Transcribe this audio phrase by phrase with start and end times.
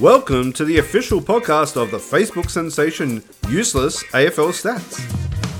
[0.00, 4.98] Welcome to the official podcast of the Facebook sensation Useless AFL Stats.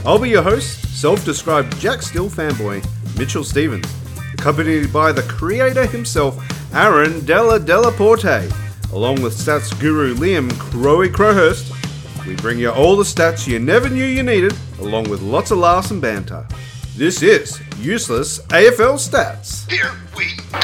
[0.06, 2.82] I'll be your host, self described Jack Steele fanboy,
[3.18, 3.86] Mitchell Stevens,
[4.32, 6.42] accompanied by the creator himself,
[6.72, 8.50] Aaron Della Delaporte,
[8.94, 12.26] along with stats guru Liam Crowy Crowhurst.
[12.26, 15.58] We bring you all the stats you never knew you needed, along with lots of
[15.58, 16.48] laughs and banter.
[16.96, 19.70] This is Useless AFL Stats.
[19.70, 20.60] Here we go.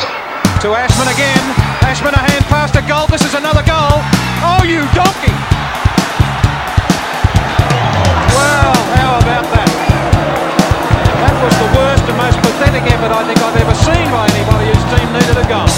[0.62, 1.65] To Ashman again.
[1.86, 3.06] Ashman a hand pass to goal.
[3.06, 4.02] This is another goal.
[4.42, 5.30] Oh, you donkey!
[8.34, 9.70] Well, how about that?
[11.22, 14.66] That was the worst and most pathetic effort I think I've ever seen by anybody
[14.74, 15.70] whose team needed a goal.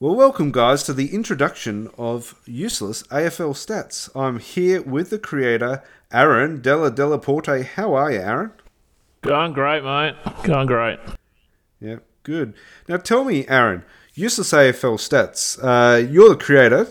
[0.00, 4.08] Well, welcome, guys, to the introduction of Useless AFL Stats.
[4.16, 7.62] I'm here with the creator, Aaron Della Delaporte.
[7.62, 8.52] How are you, Aaron?
[9.20, 10.14] Going great, mate.
[10.44, 10.98] Going great.
[11.78, 12.54] Yeah, good.
[12.88, 13.84] Now, tell me, Aaron,
[14.18, 15.62] Useless AFL Stats.
[15.62, 16.88] Uh, you're the creator.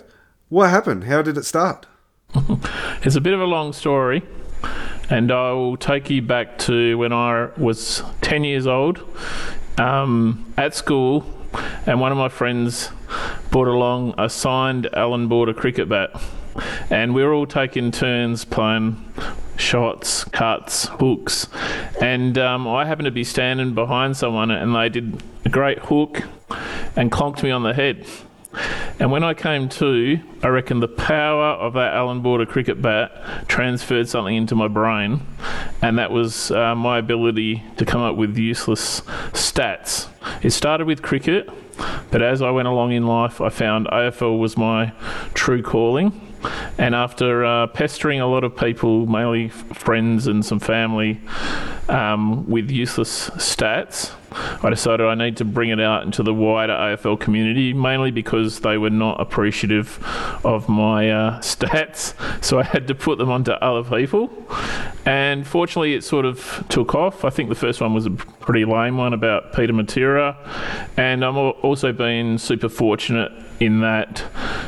[0.47, 1.03] What happened?
[1.03, 1.85] How did it start?
[3.03, 4.23] it's a bit of a long story,
[5.09, 9.03] and I will take you back to when I was 10 years old
[9.77, 11.25] um, at school,
[11.85, 12.91] and one of my friends
[13.51, 16.11] brought along a signed Allan Border cricket bat.
[16.89, 19.05] And we were all taking turns playing
[19.57, 21.49] shots, cuts, hooks.
[22.01, 26.23] And um, I happened to be standing behind someone, and they did a great hook
[26.97, 28.05] and clonked me on the head.
[28.99, 33.47] And when I came to, I reckon the power of that Allan Border cricket bat
[33.47, 35.21] transferred something into my brain,
[35.81, 39.01] and that was uh, my ability to come up with useless
[39.33, 40.07] stats.
[40.41, 41.49] It started with cricket,
[42.09, 44.91] but as I went along in life, I found AFL was my
[45.35, 46.26] true calling.
[46.77, 51.19] And after uh, pestering a lot of people, mainly friends and some family,
[51.89, 54.11] um, with useless stats,
[54.63, 58.59] I decided I need to bring it out into the wider AFL community, mainly because
[58.59, 59.99] they were not appreciative
[60.43, 62.13] of my uh, stats.
[62.43, 64.29] So I had to put them onto other people.
[65.05, 67.23] And fortunately, it sort of took off.
[67.23, 70.35] I think the first one was a pretty lame one about Peter Matera.
[70.97, 74.23] And I'm also been super fortunate in that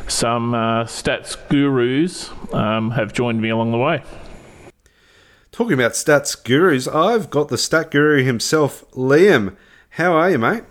[0.07, 4.03] some uh, stats gurus um, have joined me along the way.
[5.51, 9.55] Talking about stats gurus, I've got the stat guru himself, Liam.
[9.91, 10.63] How are you, mate?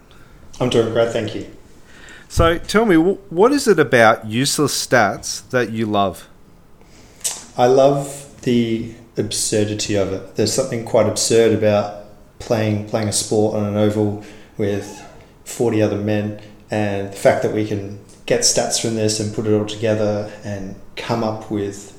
[0.60, 1.46] I'm doing great, thank you.
[2.28, 6.28] So tell me, what is it about useless stats that you love?
[7.56, 10.36] I love the absurdity of it.
[10.36, 12.04] There's something quite absurd about
[12.38, 14.24] playing playing a sport on an oval
[14.56, 15.04] with
[15.44, 16.40] 40 other men,
[16.70, 20.30] and the fact that we can get stats from this and put it all together
[20.44, 21.98] and come up with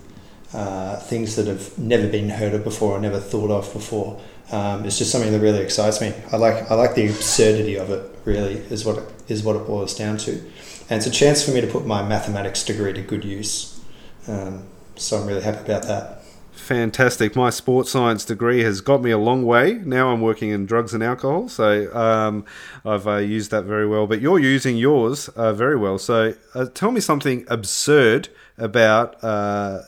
[0.54, 4.22] uh, things that have never been heard of before or never thought of before.
[4.52, 6.14] Um, it's just something that really excites me.
[6.32, 8.06] I like I like the absurdity of it.
[8.26, 11.52] Really, is what it, is what it boils down to, and it's a chance for
[11.52, 13.80] me to put my mathematics degree to good use.
[14.28, 16.19] Um, so I'm really happy about that.
[16.60, 17.36] Fantastic.
[17.36, 19.74] My sports science degree has got me a long way.
[19.86, 22.46] Now I'm working in drugs and alcohol, so um,
[22.86, 24.06] I've uh, used that very well.
[24.06, 25.98] But you're using yours uh, very well.
[25.98, 29.82] So uh, tell me something absurd about uh,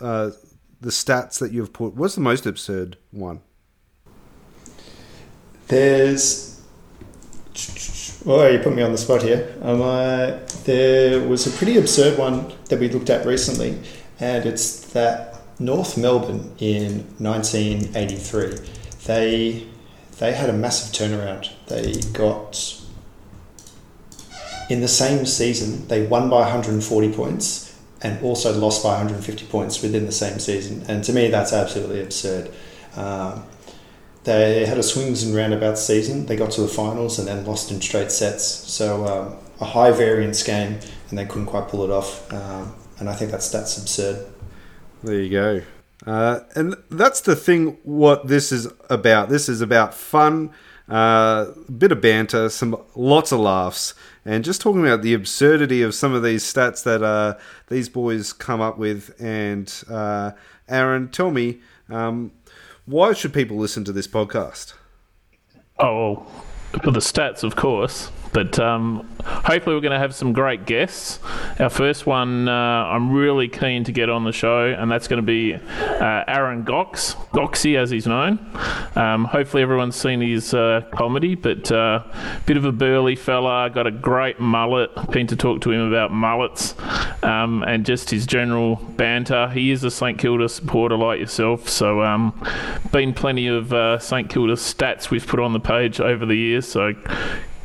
[0.00, 0.30] uh,
[0.80, 1.94] the stats that you've put.
[1.94, 3.40] What's the most absurd one?
[5.68, 6.60] There's.
[8.26, 9.54] Oh, you put me on the spot here.
[9.62, 9.78] Um,
[10.64, 13.78] there was a pretty absurd one that we looked at recently,
[14.18, 18.58] and it's that North Melbourne in 1983,
[19.06, 19.66] they
[20.18, 21.50] they had a massive turnaround.
[21.66, 22.80] They got
[24.70, 29.82] in the same season they won by 140 points and also lost by 150 points
[29.82, 30.84] within the same season.
[30.88, 32.50] And to me, that's absolutely absurd.
[32.96, 33.44] Um,
[34.24, 36.26] they had a swings and roundabouts season.
[36.26, 38.44] They got to the finals and then lost in straight sets.
[38.44, 40.78] So um, a high variance game,
[41.08, 42.30] and they couldn't quite pull it off.
[42.32, 44.26] Um, and I think that's that's absurd.
[45.04, 45.62] There you go.
[46.06, 47.76] Uh, and that's the thing.
[47.82, 49.28] What this is about.
[49.28, 50.50] This is about fun,
[50.88, 53.92] a uh, bit of banter, some lots of laughs,
[54.24, 57.34] and just talking about the absurdity of some of these stats that uh,
[57.68, 59.14] these boys come up with.
[59.20, 60.32] And uh,
[60.70, 61.60] Aaron, tell me.
[61.90, 62.32] Um,
[62.86, 64.72] why should people listen to this podcast?
[65.78, 66.26] Oh,
[66.82, 68.10] for the stats, of course.
[68.34, 71.20] But um, hopefully, we're going to have some great guests.
[71.60, 75.22] Our first one, uh, I'm really keen to get on the show, and that's going
[75.22, 78.40] to be uh, Aaron Gocs, Gocsy as he's known.
[78.96, 82.02] Um, hopefully, everyone's seen his uh, comedy, but uh,
[82.44, 84.90] bit of a burly fella, got a great mullet.
[85.12, 86.74] Keen to talk to him about mullets
[87.22, 89.48] um, and just his general banter.
[89.50, 92.44] He is a St Kilda supporter like yourself, so um,
[92.90, 96.66] been plenty of uh, St Kilda stats we've put on the page over the years.
[96.66, 96.94] So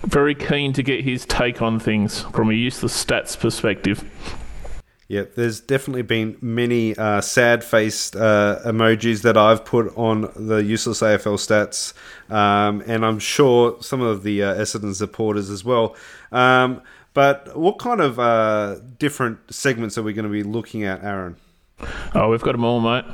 [0.03, 4.03] very keen to get his take on things from a useless stats perspective.
[5.09, 10.57] Yeah, there's definitely been many uh, sad faced uh, emojis that I've put on the
[10.57, 11.93] useless AFL stats,
[12.31, 15.95] um, and I'm sure some of the uh, Essendon supporters as well.
[16.31, 16.83] Um,
[17.15, 21.37] but what kind of uh, different segments are we going to be looking at, Aaron?
[22.13, 23.05] Oh, we've got them all, mate.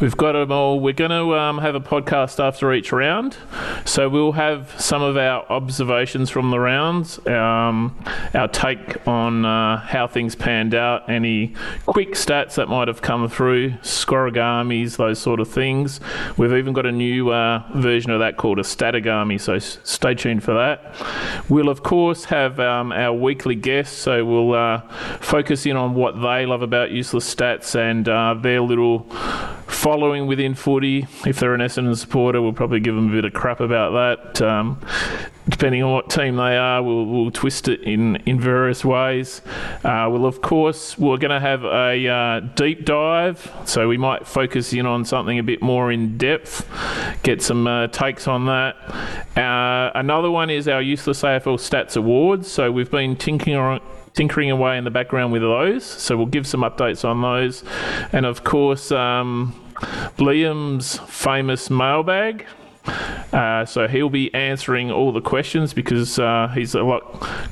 [0.00, 0.80] We've got them all.
[0.80, 3.36] We're going to um, have a podcast after each round.
[3.84, 7.96] So we'll have some of our observations from the rounds, um,
[8.34, 11.54] our take on uh, how things panned out, any
[11.86, 16.00] quick stats that might have come through, scorigamis, those sort of things.
[16.36, 20.42] We've even got a new uh, version of that called a statagami, so stay tuned
[20.42, 20.94] for that.
[21.48, 24.80] We'll, of course, have um, our weekly guests, so we'll uh,
[25.20, 29.00] focus in on what they love about useless stats and and uh, their little
[29.66, 31.06] following within footy.
[31.26, 33.90] If they're an Essendon supporter, we'll probably give them a bit of crap about
[34.34, 34.42] that.
[34.42, 34.80] Um,
[35.48, 39.42] depending on what team they are, we'll, we'll twist it in, in various ways.
[39.84, 44.26] Uh, we'll, of course, we're going to have a uh, deep dive, so we might
[44.26, 46.68] focus in on something a bit more in depth,
[47.22, 48.76] get some uh, takes on that.
[49.36, 52.50] Uh, another one is our Useless AFL Stats Awards.
[52.50, 53.80] So we've been tinkering
[54.16, 55.84] tinkering away in the background with those.
[55.84, 57.62] So we'll give some updates on those.
[58.12, 59.54] And of course, um,
[60.18, 62.46] Liam's famous mailbag.
[63.32, 67.02] Uh, so he'll be answering all the questions because uh, he's a lot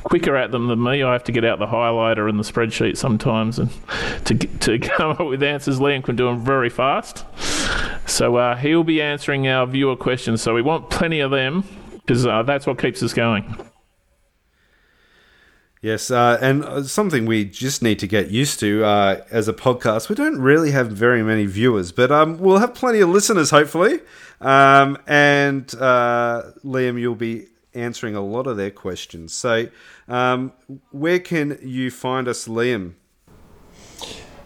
[0.04, 1.02] quicker at them than me.
[1.02, 3.70] I have to get out the highlighter and the spreadsheet sometimes, and
[4.26, 7.24] to to come up with answers, Liam can do them very fast.
[8.06, 10.40] So uh, he'll be answering our viewer questions.
[10.40, 11.64] So we want plenty of them
[11.94, 13.56] because uh, that's what keeps us going.
[15.84, 19.52] Yes, uh, and uh, something we just need to get used to uh, as a
[19.52, 20.08] podcast.
[20.08, 24.00] We don't really have very many viewers, but um, we'll have plenty of listeners, hopefully.
[24.40, 29.34] Um, and uh, Liam, you'll be answering a lot of their questions.
[29.34, 29.68] So,
[30.08, 30.54] um,
[30.90, 32.94] where can you find us, Liam?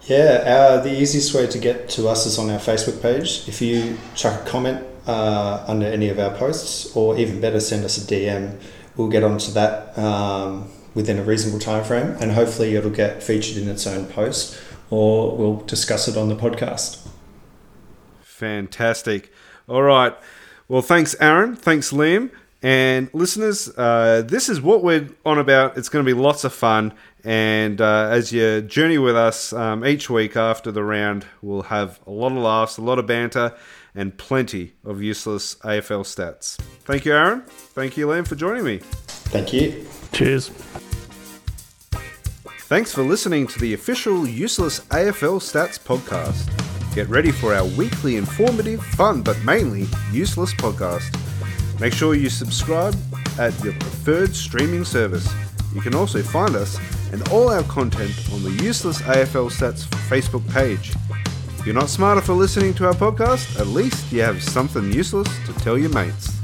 [0.07, 3.47] Yeah, uh, the easiest way to get to us is on our Facebook page.
[3.47, 7.85] If you chuck a comment uh, under any of our posts, or even better, send
[7.85, 8.59] us a DM,
[8.97, 9.97] we'll get onto that.
[10.99, 14.59] Within a reasonable time frame, and hopefully it'll get featured in its own post,
[14.89, 17.07] or we'll discuss it on the podcast.
[18.21, 19.31] Fantastic.
[19.69, 20.13] All right.
[20.67, 21.55] Well, thanks, Aaron.
[21.55, 22.31] Thanks, Liam.
[22.61, 25.77] And listeners, uh, this is what we're on about.
[25.77, 26.91] It's going to be lots of fun.
[27.23, 32.01] And uh, as you journey with us um, each week after the round, we'll have
[32.05, 33.55] a lot of laughs, a lot of banter,
[33.95, 36.57] and plenty of useless AFL stats.
[36.83, 37.43] Thank you, Aaron.
[37.47, 38.79] Thank you, Liam, for joining me.
[39.31, 39.87] Thank you.
[40.11, 40.49] Cheers.
[42.69, 46.45] Thanks for listening to the official Useless AFL Stats podcast.
[46.93, 51.09] Get ready for our weekly informative, fun, but mainly useless podcast.
[51.79, 52.95] Make sure you subscribe
[53.39, 55.27] at your preferred streaming service.
[55.73, 56.77] You can also find us
[57.11, 60.93] and all our content on the Useless AFL Stats Facebook page.
[61.57, 65.27] If you're not smarter for listening to our podcast, at least you have something useless
[65.47, 66.38] to tell your mates.